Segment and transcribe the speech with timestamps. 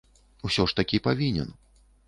[0.49, 1.53] Усё ж такі павінен.